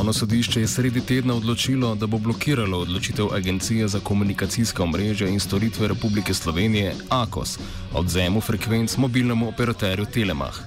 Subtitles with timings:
[0.00, 5.40] Upravno sodišče je sredi tedna odločilo, da bo blokiralo odločitev Agencije za komunikacijska omrežja in
[5.40, 7.58] storitve Republike Slovenije AKOS
[7.92, 10.60] o odzemu frekvenc mobilnemu operaterju Telemah.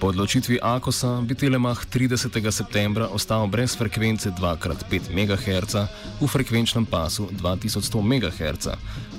[0.00, 2.50] Po odločitvi AKOS-a bi Telemah 30.
[2.50, 5.74] septembra ostal brez frekvence 2x5 MHz
[6.20, 8.68] v frekvenčnem pasu 2100 MHz.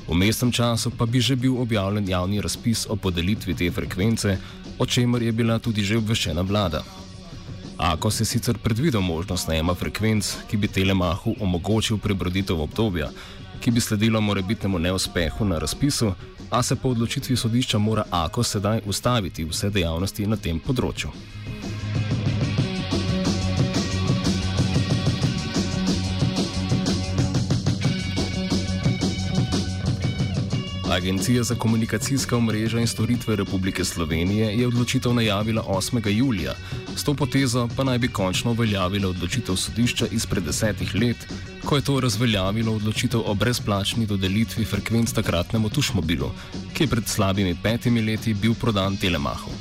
[0.07, 4.37] V mestnem času pa bi že bil objavljen javni razpis o podelitvi te frekvence,
[4.77, 7.06] o čemer je bila tudi že obveščena vlada.
[7.77, 13.09] Ako se sicer predvidel možnost najema frekvenc, ki bi Telemahu omogočil prebroditev obdobja,
[13.59, 16.13] ki bi sledilo morebitnemu neuspehu na razpisu,
[16.49, 21.11] a se po odločitvi sodišča mora Ako sedaj ustaviti vse dejavnosti na tem področju.
[30.91, 36.07] Agencija za komunikacijska omrežja in storitve Republike Slovenije je odločitev najavila 8.
[36.09, 36.55] julija,
[36.97, 41.27] s to potezo pa naj bi končno uveljavila odločitev sodišča izpred desetih let,
[41.65, 46.31] ko je to razveljavilo odločitev o brezplačni dodelitvi frekvenc takratnemu tušmobilu,
[46.73, 49.51] ki je pred slabimi petimi leti bil prodan Telemahu.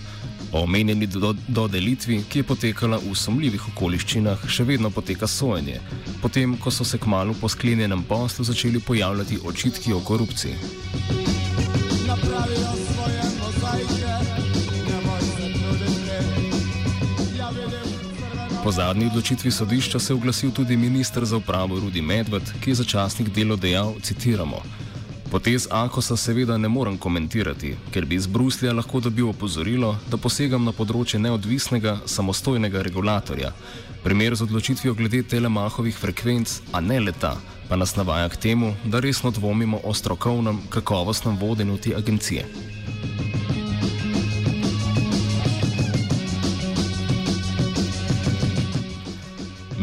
[0.52, 5.80] O omenjeni do dodelitvi, ki je potekala v sumljivih okoliščinah, še vedno poteka sojenje,
[6.22, 10.54] potem ko so se kmalo po sklenjenem poslu začeli pojavljati očitki o korupciji.
[18.66, 22.74] Po zadnji odločitvi sodišča se je oglasil tudi ministr za upravo Rudi Medved, ki je
[22.74, 24.58] za časnik delo dejal: citiramo.
[25.30, 30.66] Potez Akosa seveda ne morem komentirati, ker bi iz Bruslja lahko dobil opozorilo, da posegam
[30.66, 33.52] na področje neodvisnega, samostojnega regulatorja.
[34.02, 37.36] Primer z odločitvijo glede telemahovih frekvenc, a ne leta,
[37.68, 42.74] pa nas navaja k temu, da resno dvomimo o strokovnem, kakovostnem vodenju te agencije.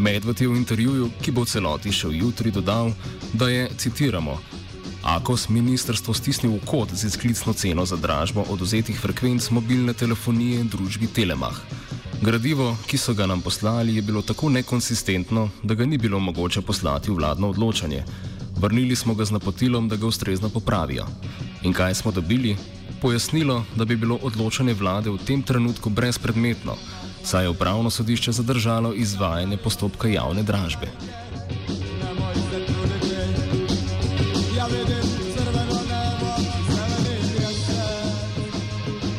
[0.04, 2.92] Medved je v intervjuju, ki bo v celoti šel jutri, dodal,
[3.32, 4.36] da je, citiramo,
[5.04, 11.08] Akos ministrstvo stisnil v kot z izklicno ceno za dražbo oduzetih frekvenc mobilne telefonije družbi
[11.08, 11.56] Telemah.
[12.20, 16.60] Gradivo, ki so ga nam poslali, je bilo tako nekonsistentno, da ga ni bilo mogoče
[16.60, 18.04] poslati v vladno odločanje.
[18.56, 21.04] Vrnili smo ga z napotilom, da ga ustrezno popravijo.
[21.62, 22.56] In kaj smo dobili?
[23.00, 26.76] Pojasnilo, da bi bilo odločanje vlade v tem trenutku brezpredmetno,
[27.24, 30.86] saj je upravno sodišče zadržalo izvajanje postopka javne dražbe.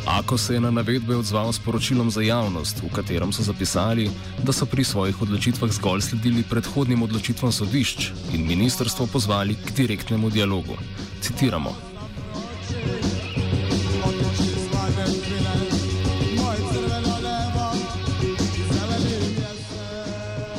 [0.06, 4.10] Ako se je na navedbe odzval s poročilom za javnost, v katerem so zapisali,
[4.42, 10.30] da so pri svojih odločitvah zgolj sledili predhodnim odločitvam sodišč in ministrstvo pozvali k direktnemu
[10.30, 10.78] dialogu.
[11.20, 11.95] Citiramo.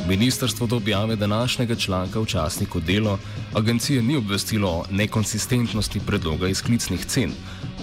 [0.08, 3.20] Ministrstvo do objave današnjega članka v časniku Delo
[3.54, 7.32] agencije ni obvestilo o nekonsistentnosti predloga izklicnih cen.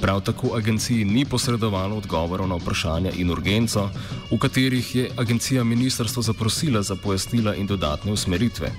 [0.00, 3.90] Prav tako agenciji ni posredovalo odgovorov na vprašanja in urgenco,
[4.30, 8.72] v katerih je agencija ministrstvo zaprosila za pojasnila in dodatne usmeritve.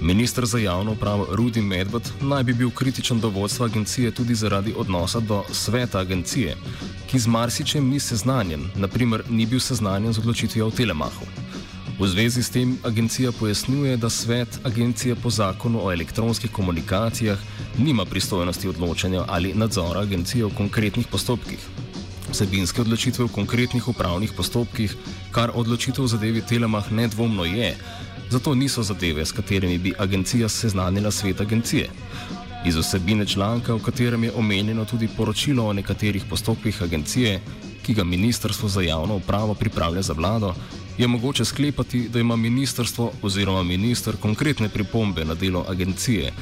[0.00, 4.74] Ministr za javno upravo Rudi Medved naj bi bil kritičen do vodstva agencije tudi zaradi
[4.76, 6.56] odnosa do sveta agencije,
[7.10, 11.43] ki z marsičem ni seznanjen, naprimer ni bil seznanjen z odločitvijo o telemahu.
[11.94, 17.38] V zvezi s tem agencija pojasnjuje, da svet agencije po zakonu o elektronskih komunikacijah
[17.78, 21.58] nima pristojnosti odločanja ali nadzora agencije v konkretnih postopkih.
[22.32, 24.96] Vsebinske odločitve v konkretnih upravnih postopkih,
[25.30, 27.76] kar odločitev v zadevi Telemah nedvomno je,
[28.30, 31.90] zato niso zadeve, s katerimi bi agencija seznanila svet agencije.
[32.66, 37.40] Iz vsebine članka, v katerem je omenjeno tudi poročilo o nekaterih postopkih agencije,
[37.86, 40.54] ki ga Ministrstvo za javno upravo pripravlja za vlado,
[40.98, 46.32] je mogoče sklepati, da ima ministrstvo oziroma minister konkretne pripombe na delo agencije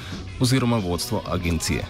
[0.40, 1.84] oziroma vodstvo agencije.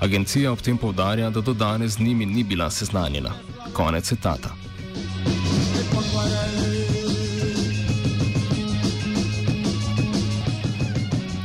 [0.00, 3.32] Agencija ob tem povdarja, da do danes z njimi ni bila seznanjena.
[3.72, 4.54] Konec citata.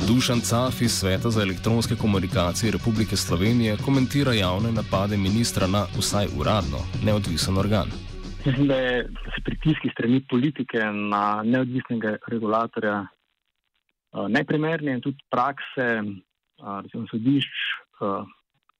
[0.06, 6.26] Dušan Caf iz Sveta za elektronske komunikacije Republike Slovenije komentira javne napade ministra na vsaj
[6.36, 8.11] uradno neodvisen organ.
[8.46, 15.22] Mislim, da, je, da se pritiski strani politike na neodvisnega regulatorja uh, neprimerni in tudi
[15.30, 17.52] prakse uh, recimo, sodišč
[18.00, 18.26] uh,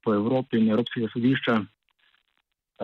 [0.03, 1.61] po Evropi in Evropskega sodišča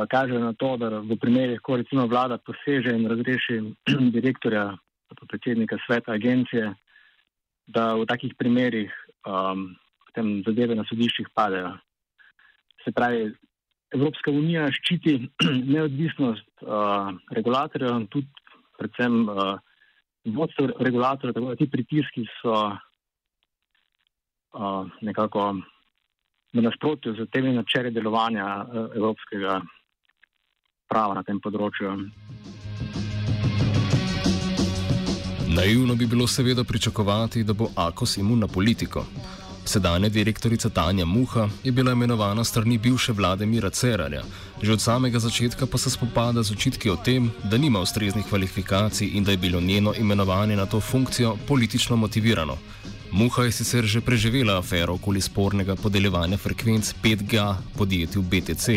[0.06, 3.58] kažejo na to, da v primerih, ko recimo vlada poseže in razreši
[4.16, 4.76] direktorja,
[5.28, 6.74] predsednika sveta agencije,
[7.66, 8.92] da v takih primerih
[9.26, 9.74] um,
[10.46, 11.74] zadeve na sodiščih padejo.
[12.84, 13.32] Se pravi,
[13.94, 15.30] Evropska unija ščiti
[15.74, 18.28] neodvisnost uh, regulatorjev in tudi
[18.78, 19.56] predvsem uh,
[20.34, 22.54] vodstvo regulatorjev, tako da ti pritiski so
[24.52, 25.56] uh, nekako
[26.54, 28.62] v nasprotju z temi načeli delovanja uh,
[28.96, 29.60] evropskega
[30.88, 31.96] prava na tem področju.
[35.48, 39.04] Naivno bi bilo seveda pričakovati, da bo Akos imun na politiko.
[39.68, 44.22] Sedanja direktorica Tanja Muha je bila imenovana strani bivše vlade Mira Cerarja,
[44.62, 49.10] že od samega začetka pa se spopada z očitki o tem, da nima ustreznih kvalifikacij
[49.12, 52.56] in da je bilo njeno imenovanje na to funkcijo politično motivirano.
[53.12, 58.68] Muha je sicer že preživela afero okoli spornega podeljevanja frekvenc 5G podjetju BTC,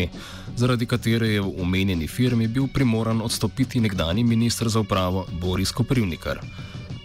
[0.56, 6.40] zaradi katere je v omenjeni firmi bil primoran odstopiti nekdani ministr za upravo Boris Koprivnikar.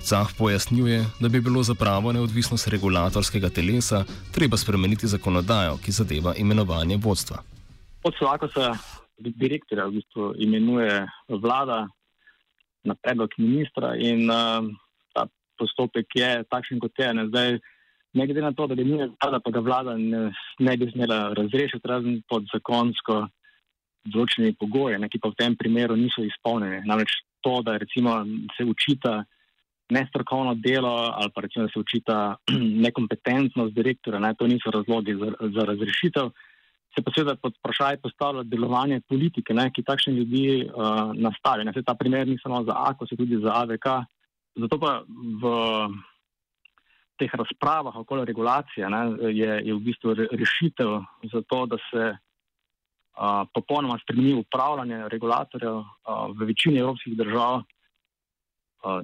[0.07, 4.05] Cah pojasnjuje, da bi bilo za pravo neodvisnost regulatorskega telesa
[4.35, 7.37] treba spremeniti zakonodajo, ki zadeva imenovanje vodstva.
[8.03, 8.69] Pod vsako se
[9.17, 11.87] direktorja v bistvu imenuje vlada
[12.83, 14.71] na predlog ministra in uh,
[15.13, 15.27] ta
[15.59, 17.13] postopek je takšen, kot je.
[17.13, 17.59] Ne, zdaj,
[18.13, 21.33] ne glede na to, da bi imenuje vlada, pa ga vlada ne, ne bi smela
[21.35, 23.25] razrešiti, razen pod zakonsko
[24.07, 26.85] določenimi pogoji, ki pa v tem primeru niso izpolnjeni.
[26.87, 27.11] Namreč
[27.43, 28.21] to, da recimo
[28.55, 29.25] se učita
[29.89, 32.35] nestrokovno delo ali pa recimo, da se učita
[32.85, 36.29] nekompetentnost direktora, ne, to niso razlogi za, za razrešitev.
[36.95, 41.65] Se pa seveda pod vprašaj postavlja delovanje politike, ne, ki takšne ljudi uh, nastavi.
[41.65, 43.87] Ne, se ta primer ni samo za AKO, se tudi za AVK.
[44.57, 45.03] Zato pa
[45.41, 45.51] v
[47.17, 49.01] teh razpravah okoli regulacije ne,
[49.33, 50.97] je, je v bistvu rešitev
[51.33, 55.85] za to, da se uh, popolnoma spremeni upravljanje regulatorjev uh,
[56.33, 57.61] v večini evropskih držav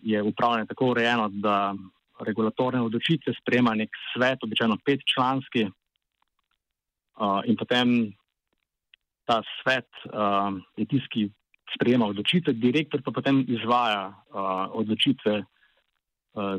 [0.01, 1.73] je upravljanje tako urejeno, da
[2.19, 8.13] regulatorne odločitve sprema nek svet, običajno petčlanski, uh, in potem
[9.25, 11.31] ta svet uh, je tisti, ki
[11.73, 14.11] sprejema odločitve, direktor pa potem izvaja
[14.77, 15.41] odločitve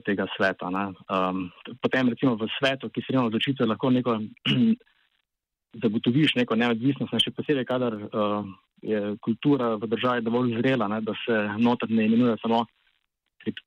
[0.06, 0.70] tega sveta.
[0.70, 1.50] Um,
[1.82, 4.19] potem, recimo, v svetu, ki sprejema odločitve, lahko neko.
[5.82, 8.46] Zagotoviš neko neodvisnost, ne še posebej, kadar uh,
[8.78, 12.69] je kultura v državi dovolj zrela, ne, da se noter ne imenuje samo uh,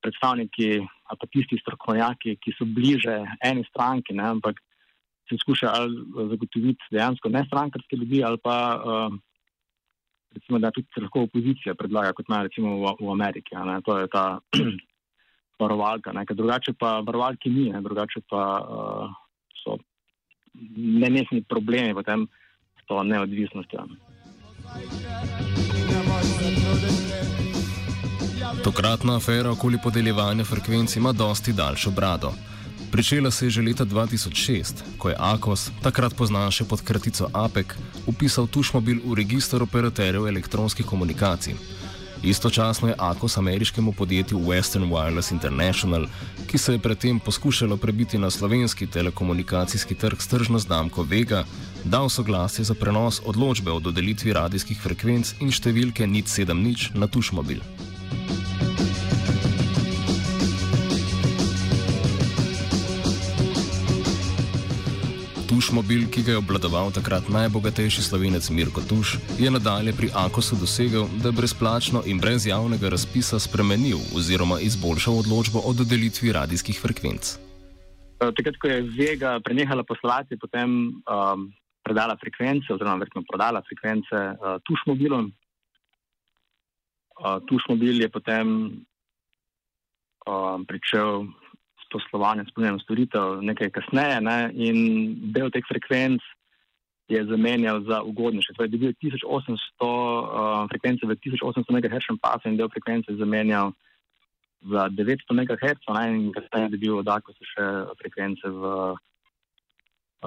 [0.01, 4.59] predstavniki ali pa tisti strokovnjaki, ki so bliže eni stranki, ne, ampak
[5.29, 9.17] se skuša ali zagotoviti dejansko ne strankarske ljudi ali pa uh,
[10.37, 13.55] recimo, da tudi lahko opozicija predlaga, kot ima recimo v, v Ameriki.
[13.55, 14.39] Ne, to je ta
[15.61, 16.13] varovalka.
[16.13, 19.15] Ne, drugače pa varovalki ni, ne, drugače pa uh,
[19.63, 19.79] so
[20.77, 22.27] nenehni problemi v tem
[22.81, 23.87] s to neodvisnostjo.
[28.67, 32.33] Tokratna afera okoli podeljevanja frekvenc ima dosti daljšo brado.
[32.91, 37.77] Pričela se je že leta 2006, ko je AKOS, takrat poznan še pod kratico APEC,
[38.11, 41.55] upisal tušmobil v registr operaterjev elektronskih komunikacij.
[42.23, 46.07] Istočasno je AKOS ameriškemu podjetju Western Wireless International,
[46.47, 51.45] ki se je predtem poskušalo prebiti na slovenski telekomunikacijski trg s tržno znamko Vega,
[51.83, 57.63] dal soglasje za prenos odločbe o dodelitvi radijskih frekvenc in številke NIT 7 na tušmobil.
[65.57, 71.09] Tušmobil, ki ga je obladoval takrat najbogatejši slovenec Mirko Tuš, je nadalje pri Akosu dosegel,
[71.17, 77.33] da je brezplačno in brez javnega razpisa spremenil oziroma izboljšal odločbo o dodelitvi radijskih frekvenc.
[78.21, 80.69] Eh, takrat, ko je Vega prenehala poslati, potem
[81.03, 81.49] um,
[81.83, 85.31] predala frekvence, oziroma verjetno prodala frekvence uh, Tušmobilom.
[87.17, 88.47] Uh, Tušmobil je potem
[90.27, 91.25] uh, pričel
[91.91, 94.77] poslovanja, spolnjenja storitev nekaj kasneje ne, in
[95.33, 96.21] del teh frekvenc
[97.07, 98.53] je zamenjal za ugodnejše.
[98.57, 103.71] Torej, dobil je 1800 uh, frekvence v 1800 MHz pasu in del frekvence je zamenjal
[104.67, 107.67] za 900 MHz in kasneje dobil od Akosa še
[108.01, 108.63] frekvence v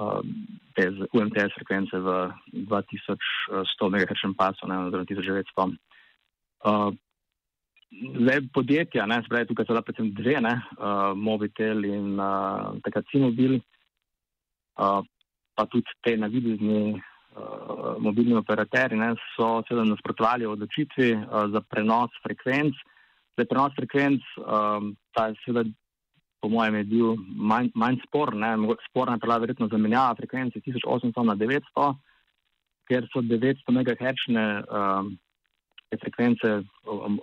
[0.01, 0.25] uh,
[0.73, 2.09] te UMTS frekvence v
[2.65, 5.77] 2100 MHz pasu, ne, oziroma 1900.
[6.61, 6.93] Uh,
[8.21, 13.57] zdaj podjetja, ne, spravi tukaj so predvsem dve, ne, uh, Mobitel in uh, takrat Cimobil,
[14.79, 15.01] uh,
[15.55, 22.15] pa tudi te navidezni uh, mobilni operaterji ne, so seveda nasprotovali odločitvi uh, za prenos
[22.23, 22.77] frekvenc.
[23.35, 25.71] Zdaj, prenos frekvenc, um, ta je seveda,
[26.41, 28.43] po mojem, je bil manj, manj sporen.
[28.89, 31.91] Sporna je bila verjetno zamenjava frekvence 1800 na 900,
[32.89, 35.13] ker so 900 MHz um,
[35.99, 36.61] frekvence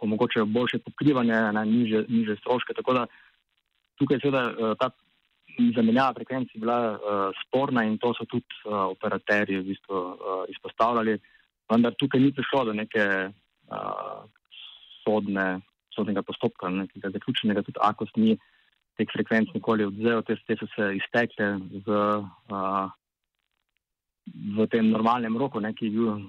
[0.01, 2.75] omogočajo boljše pokrivanje, ne, niže, niže stroške.
[2.75, 3.07] Tako da
[3.99, 4.91] tukaj seveda uh, ta
[5.77, 6.99] zamenjava frekvenc je bila uh,
[7.47, 11.19] sporna in to so tudi uh, operaterji v bistvu, uh, izpostavljali.
[11.71, 14.21] Vendar tukaj ni prišlo do neke uh,
[15.05, 15.61] sodne
[15.95, 18.37] sodnega postopka, nekega zaključenega, tudi AKOS ni
[18.99, 21.51] teh frekvenc nikoli odzel, te, te so se iztekle
[21.87, 21.99] v,
[22.55, 22.87] uh,
[24.59, 26.23] v tem normalnem roku, ne, ki je bil,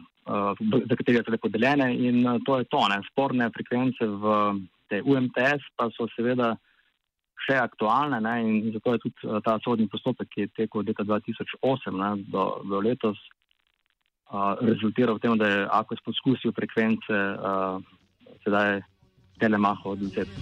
[0.89, 2.81] za katerega so bile podeljene in uh, to je to.
[2.91, 2.99] Ne.
[3.11, 4.25] Sporne frekvence v
[5.05, 6.55] UMTS pa so seveda
[7.47, 10.91] še aktualne ne, in zato je tudi uh, ta sodni postopek, ki je tekel od
[10.91, 13.19] leta 2008 ne, do, do letos,
[14.29, 17.79] uh, rezultiral v tem, da je AKOS poskusil frekvence uh,
[18.43, 18.81] sedaj
[19.39, 20.35] telemaho odvzeti.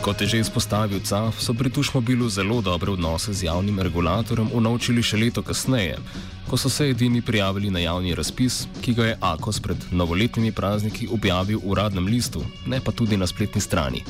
[0.00, 5.04] Kot je že izpostavil CAF, so pri Tušmobilu zelo dobre odnose z javnim regulatorjem unovčili
[5.04, 5.98] še leto kasneje,
[6.50, 11.06] ko so se edini prijavili na javni razpis, ki ga je AKOS pred novoletnimi prazniki
[11.12, 14.02] objavil v uradnem listu, ne pa tudi na spletni strani.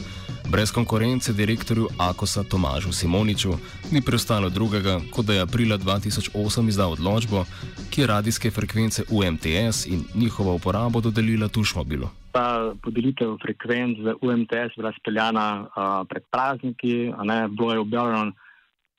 [0.48, 3.52] Brez konkurence direktorju Akosa Tomažu Simoniču
[3.92, 7.44] ni preostalo drugega, kot da je aprila 2008 izdal odločbo,
[7.90, 12.08] ki je radijske frekvence UMTS in njihovo uporabo dodelila Tušmobilu.
[12.32, 18.32] Ta podelitev frekvenc za UMTS je bila speljana uh, pred prazniki, ne, bilo je objavljeno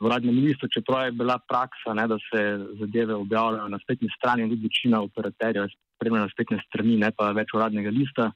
[0.02, 2.42] uradnem listu, čeprav je bila praksa, ne, da se
[2.80, 7.30] zadeve objavljajo na spletni strani in tudi večina operaterjev spremlja na spletne strani, ne pa
[7.38, 8.32] več uradnega lista.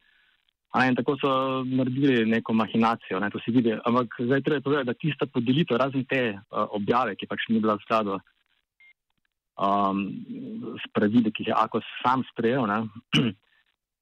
[0.76, 1.32] A, in tako so
[1.66, 3.72] naredili neko mahinacijo, ne, to se vidi.
[3.74, 7.78] Ampak zdaj treba povedati, da tista podelitev, razen te uh, objave, ki pač ni bila
[7.80, 8.18] v skladu
[9.56, 10.04] um,
[10.76, 12.82] s pravili, ki jih je Ako sam sprejel, ne,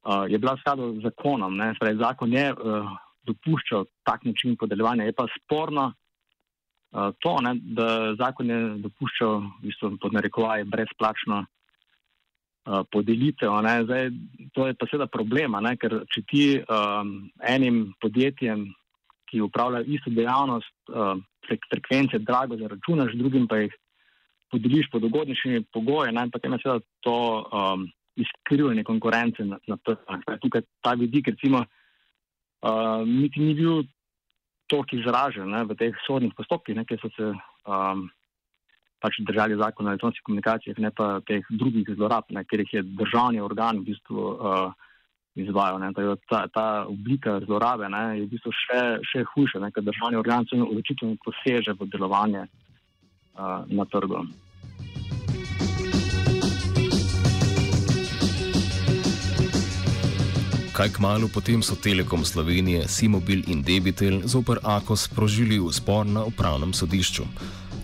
[0.10, 1.54] uh, je bila v skladu z zakonom.
[1.62, 2.90] Ne, sprej, zakon je uh,
[3.30, 5.06] dopuščal tak način podeljevanja.
[5.06, 5.92] Je pa sporno
[6.94, 11.44] to, ne, da zakon je dopuščal, v bistvu, pod narekovaj, brezplačno
[12.92, 13.52] podelitev.
[13.84, 14.10] Zdaj,
[14.54, 15.76] to je pa seveda problema, ne?
[15.78, 18.70] ker če ti um, enim podjetjem,
[19.28, 23.74] ki upravljajo isto dejavnost, uh, prek frekvence drago zaračunaš, drugim pa jih
[24.54, 30.38] podeliš pod ugodnejšimi pogoji, potem je seveda to um, izkrivljanje konkurence na, na trgu.
[30.42, 33.84] Tukaj ta vidik, recimo, uh, niti ni bil
[34.68, 38.08] toliko izražen ne, v teh sodnih postopkih, ki so se um,
[39.04, 42.84] pač držali zakon o elektronskih komunikacijah, ne pa teh drugih zlorab, ne, ker jih je
[43.02, 44.72] državni organ v bistvu uh,
[45.36, 45.84] izvajal.
[46.30, 50.48] Ta, ta oblika zlorabe ne, je v bistvu še, še hujša, ne, ker državni organ
[50.48, 54.24] se odločitev poseže v delovanje uh, na trgu.
[60.74, 66.02] Kaj k malu potem so Telekom Slovenije, Simobil in Debitel zoper AKOS sprožili v spor
[66.02, 67.30] na upravnem sodišču.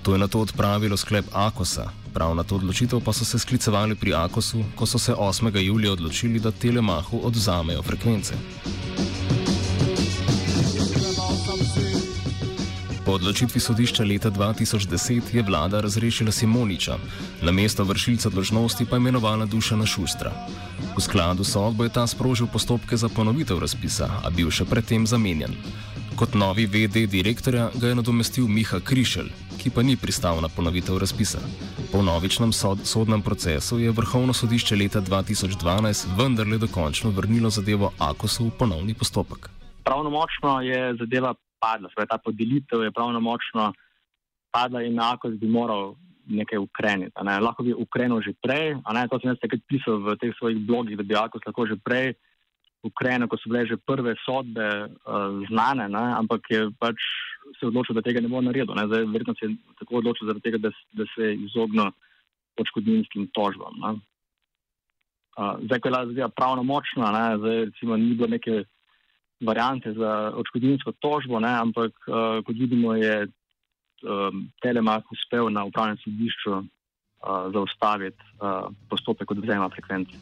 [0.01, 1.93] To je na to odpravilo sklep Akosa.
[2.13, 5.53] Prav na to odločitev pa so se sklicevali pri Akosu, ko so se 8.
[5.62, 8.34] julija odločili, da Telemahu odzamejo frekvence.
[13.05, 16.98] Po odločitvi sodišča leta 2010 je vlada razrešila Simoniča,
[17.41, 20.34] na mesto vršilca dožnosti pa imenovala Dušana Šustra.
[20.98, 25.53] V skladu sodbo je ta sprožil postopke za ponovitev razpisa, a bil še predtem zamenjan.
[26.19, 29.29] Kot novi VD direktorja ga je nadomestil Miha Krišelj,
[29.62, 31.39] ki pa ni pristal na ponovitev razpisa.
[31.91, 38.50] Po novičnem sod, sodnem procesu je vrhovno sodišče leta 2012 vendarle dokončno vrnilo zadevo Akosu
[38.50, 39.48] v ponovni postopek.
[39.84, 43.72] Pravnomočno je zadeva padla, torej ta podelitev je pravnomočno
[44.51, 45.96] padla in Akos bi moral
[46.29, 47.25] nekaj ukreniti.
[47.25, 47.39] Ne.
[47.41, 50.98] Lahko bi ukrenil že prej, ne to sem jaz takrat pisal v teh svojih blogih,
[50.98, 52.13] da bi Akos lahko že prej
[52.83, 56.95] Ukrajino, ko so bile že prve sodbe uh, znane, ne, ampak je pač
[57.59, 58.71] se odločil, da tega ne bo naredil.
[58.75, 58.88] Ne.
[58.88, 61.91] Zdaj, verjetno se je tako odločil, tega, da, da se je izognil
[62.59, 63.75] odškodninskim tožbam.
[63.83, 68.63] Uh, zdaj, ko je bila pravno močna, ne, zdaj, recimo, ni bilo neke
[69.43, 73.27] variante za odškodninsko tožbo, ne, ampak uh, kot vidimo, je
[74.03, 76.63] um, Telemak uspel na upravnem sodišču uh,
[77.53, 80.18] zaustaviti uh, postopek odvzema frekvence.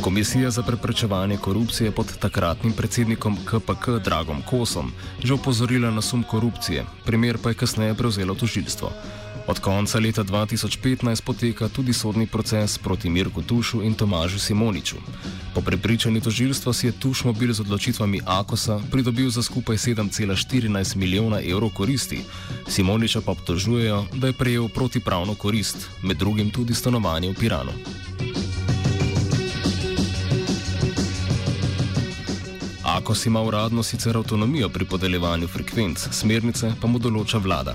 [0.00, 4.92] Komisija za preprečevanje korupcije pod takratnim predsednikom KPK Dragom Kosom
[5.24, 8.90] že opozorila na sum korupcije, primer pa je kasneje prevzelo tožilstvo.
[9.50, 14.96] Od konca leta 2015 poteka tudi sodni proces proti Mirku Tušu in Tomažu Simoniču.
[15.54, 21.42] Po prepričanju tožilstva si je Tuš mobil z odločitvami Akosa pridobil za skupaj 7,14 milijona
[21.42, 22.22] evrov koristi.
[22.68, 27.72] Simoniča pa obtožujejo, da je prejel protipravno korist, med drugim tudi stanovanje v Piranu.
[32.84, 37.74] Akos ima uradno sicer avtonomijo pri podeljevanju frekvenc, smernice pa mu določa vlada.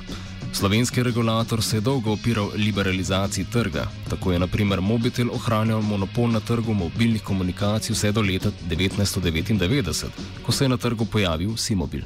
[0.59, 6.39] Slovenski regulator se je dolgo opiral liberalizaciji trga, tako je naprimer Mobitel ohranjal monopol na
[6.39, 10.05] trgu mobilnih komunikacij vse do leta 1999,
[10.45, 12.03] ko se je na trgu pojavil Simobil.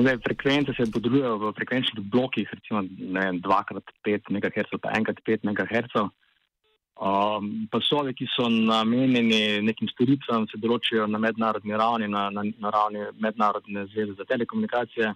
[0.00, 5.92] Zdaj, frekvence se podeljujejo v frekvenčnih blokih, recimo 2x5 MHz, pa 1x5 MHz.
[5.98, 12.70] Um, pasovi, ki so namenjeni nekim storitvam, se določijo na mednarodni ravni, na, na, na
[12.70, 15.14] ravni mednarodne zveze za telekomunikacije.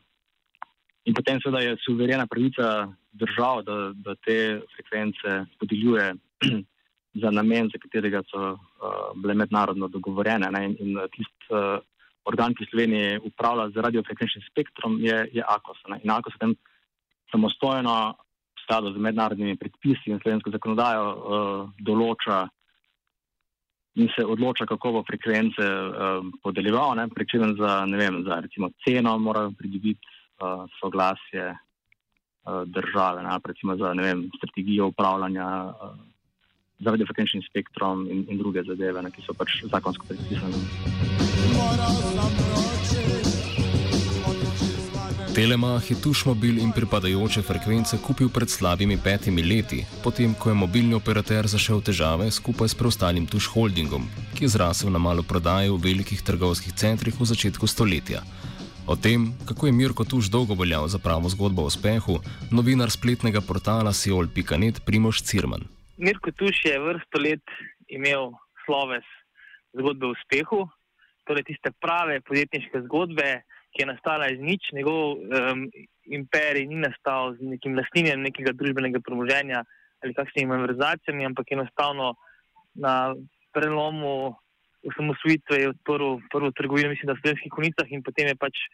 [1.05, 6.13] In potem seveda je suverena pravica držav, da, da te frekvence podeljuje
[7.23, 8.59] za namen, za katerega so uh,
[9.19, 10.51] bile mednarodno dogovorjene.
[10.55, 10.65] Ne?
[10.69, 11.83] In, in tisti uh,
[12.25, 15.83] organ, ki Slovenije upravlja z radiofrekvenčnim spektrom, je, je AKOS.
[15.91, 16.01] Ne?
[16.05, 16.55] In AKOS potem
[17.35, 17.99] samostojno,
[18.55, 22.45] v skladu z mednarodnimi predpisi in slovensko zakonodajo, uh, določa
[23.99, 29.51] in se odloča, kako bo frekvence uh, podeljeval, pričem za, vem, za recimo ceno, morajo
[29.59, 35.97] pridobiti uh, soglasje uh, države, ne, recimo za vem, strategijo upravljanja uh,
[36.83, 40.59] z radiofrekvenčnim spektrom in, in druge zadeve, ne, ki so pač zakonsko predpisane.
[45.33, 50.93] Telemah je Tušmobil in pripadajoče frekvence kupil pred slabimi petimi leti, potem ko je mobilni
[50.95, 54.05] operater zašel v težave skupaj s preostalim Tuš Holdingom,
[54.37, 58.21] ki je zrasel na malo prodaje v velikih trgovskih centrih v začetku stoletja.
[58.87, 62.19] O tem, kako je Mirko Tuš dolgo veljal za pravo zgodbo o uspehu,
[62.51, 65.63] novinar spletnega portala Seoul.net Primoš Cirman.
[65.97, 67.47] Mirko Tuš je vrsto let
[67.87, 68.33] imel
[68.65, 69.07] sloves
[69.79, 70.67] zgodbe o uspehu,
[71.25, 73.29] torej tiste prave podjetniške zgodbe,
[73.73, 75.63] ki je nastala iz nič, njegov um,
[76.11, 79.63] imperij ni nastal z nekim lastninjem nekega družbenega premoženja
[80.03, 82.17] ali kakšnimi malverzacijami, ampak enostavno
[82.75, 83.15] na
[83.55, 84.35] prelomu
[84.91, 88.65] osamosvojitve je odprl prvo trgovino, mislim, da v slovenskih konicah in potem je pač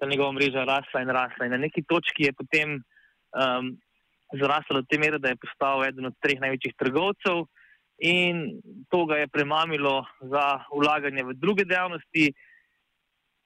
[0.00, 1.46] ta njegova mreža rasla in rasla.
[1.46, 3.74] In na neki točki je potem um,
[4.32, 7.44] zrasla do te mere, da je postal eden od treh največjih trgovcev
[8.02, 8.58] in
[8.90, 12.32] to ga je premamilo za ulaganje v druge dejavnosti,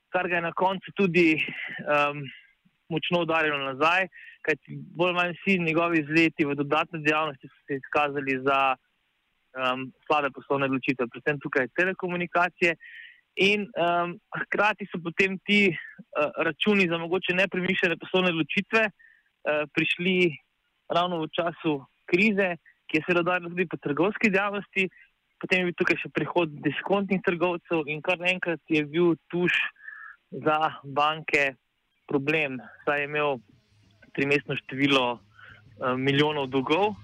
[0.08, 2.22] kar ga je na koncu tudi um,
[2.88, 4.08] močno udarilo nazaj,
[4.46, 8.76] kajti bolj ali manj vsi njegovi izleti v dodatne dejavnosti so se izkazali za
[9.56, 12.76] um, slabe poslovne odločitve, predvsem tukaj telekomunikacije.
[13.36, 20.32] In um, hkrati so potem ti uh, računi za mogoče nepremišljene poslovne odločitve uh, prišli
[20.88, 21.74] ravno v času
[22.08, 22.56] krize,
[22.88, 24.88] ki je se rodila tudi po trgovski dejavnosti.
[25.40, 29.52] Potem je bil tukaj še prihod diskontnih trgovcev in kar naenkrat je bil tuš
[30.32, 31.52] za banke
[32.08, 32.56] problem.
[32.86, 33.36] Saj je imel
[34.16, 36.96] trimestno število uh, milijonov dolgov.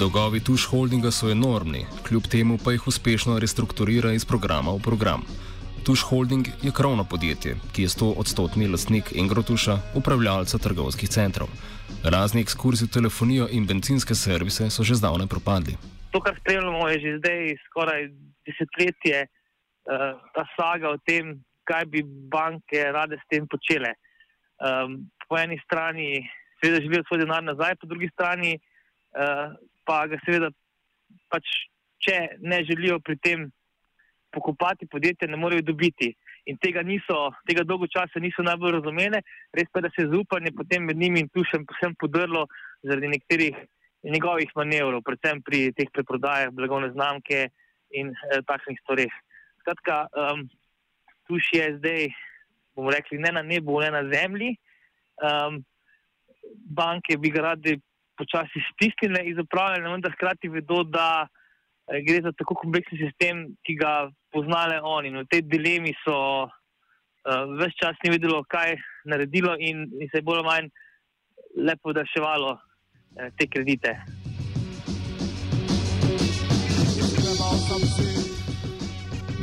[0.00, 5.26] Dolgovi Tuš Holdinga so enormni, kljub temu pa jih uspešno restrukturira iz programa v program.
[5.86, 11.52] Tuš Holding je krovno podjetje, ki je 100-odstotni lastnik Engrotuša, upravljalca trgovskih centrov.
[12.14, 15.76] Razni ekskurzi v telefonijo in benzinske servise so že zdavne propadli.
[16.12, 18.08] To, kar spremljamo, je že zdaj skoraj
[18.48, 23.92] desetletje, uh, ta saga o tem, kaj bi banke rade s tem počele.
[24.64, 26.24] Um, po eni strani,
[26.64, 28.56] seveda, želijo svoj denar nazaj, po drugi strani.
[29.10, 30.52] Uh, pa ga seveda,
[31.32, 31.46] pač,
[31.98, 33.48] če ne želijo pri tem
[34.30, 36.12] pokopati podjetja, ne morejo dobiti.
[36.48, 37.16] In tega, niso,
[37.48, 39.20] tega dolgo časa niso najbolj razumele,
[39.56, 42.46] res pa da se je zaupanje potem med njimi in tušem posem podrlo
[42.86, 43.58] zaradi nekaterih
[44.06, 47.50] njegovih manevrov, predvsem pri teh preprodajah blagovne znamke
[47.92, 49.18] in eh, takšnih stvareh.
[49.60, 50.46] Skratka, um,
[51.28, 52.06] tuš je zdaj,
[52.78, 54.54] bomo rekli, ne na nebu, ne na zemlji.
[55.20, 55.60] Um,
[56.78, 57.76] banke bi ga radi
[58.20, 63.76] počasi stisnile iz upravljanja, vendar hkrati vedo, da eh, gre za tako kompleksen sistem, ki
[63.80, 63.94] ga
[64.34, 65.12] poznale oni.
[65.12, 66.48] In v tej dilemi so uh,
[67.26, 68.76] eh, vse čas ni vedelo, kaj
[69.10, 70.72] naredilo in, in se je bolj ali manj
[71.68, 73.96] lepo daševalo uh, te kredite.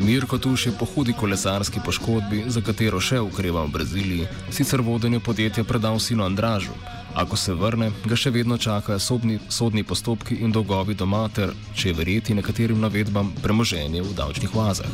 [0.07, 5.19] Mirko Tuš je po hudi kolesarski poškodbi, za katero še ukreva v Braziliji, sicer vodenje
[5.19, 6.77] podjetja predal sinu Andražu.
[7.17, 11.89] Ako se vrne, ga še vedno čakajo sodni, sodni postopki in dolgovi doma ter, če
[11.89, 14.85] je verjeti nekaterim navedbam, premoženje v davčnih oazah.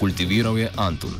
[0.00, 1.14] Kultiviral je Antun.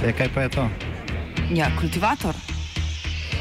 [0.00, 0.66] E, kaj pa je to?
[1.52, 2.51] Ja, kultivator.